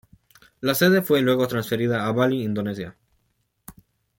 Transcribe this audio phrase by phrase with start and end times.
[0.61, 2.97] La sede fue luego transferida a Bali, Indonesia.